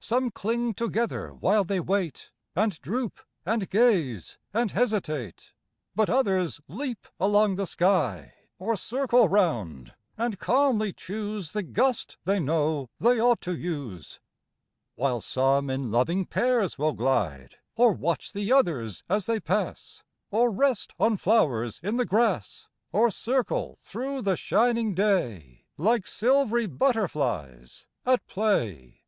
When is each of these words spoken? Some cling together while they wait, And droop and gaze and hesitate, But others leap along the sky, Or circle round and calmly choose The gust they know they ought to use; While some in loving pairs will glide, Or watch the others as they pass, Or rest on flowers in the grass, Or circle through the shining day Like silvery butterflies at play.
Some 0.00 0.30
cling 0.30 0.74
together 0.74 1.32
while 1.32 1.64
they 1.64 1.80
wait, 1.80 2.30
And 2.54 2.78
droop 2.82 3.20
and 3.46 3.70
gaze 3.70 4.36
and 4.52 4.70
hesitate, 4.72 5.54
But 5.94 6.10
others 6.10 6.60
leap 6.68 7.08
along 7.18 7.56
the 7.56 7.64
sky, 7.64 8.34
Or 8.58 8.76
circle 8.76 9.30
round 9.30 9.94
and 10.18 10.38
calmly 10.38 10.92
choose 10.92 11.52
The 11.52 11.62
gust 11.62 12.18
they 12.26 12.38
know 12.38 12.90
they 12.98 13.18
ought 13.18 13.40
to 13.40 13.56
use; 13.56 14.20
While 14.94 15.22
some 15.22 15.70
in 15.70 15.90
loving 15.90 16.26
pairs 16.26 16.76
will 16.76 16.92
glide, 16.92 17.56
Or 17.76 17.94
watch 17.94 18.34
the 18.34 18.52
others 18.52 19.04
as 19.08 19.24
they 19.24 19.40
pass, 19.40 20.02
Or 20.30 20.50
rest 20.50 20.92
on 21.00 21.16
flowers 21.16 21.80
in 21.82 21.96
the 21.96 22.04
grass, 22.04 22.68
Or 22.92 23.10
circle 23.10 23.76
through 23.80 24.20
the 24.20 24.36
shining 24.36 24.92
day 24.94 25.64
Like 25.78 26.06
silvery 26.06 26.66
butterflies 26.66 27.86
at 28.04 28.26
play. 28.26 29.00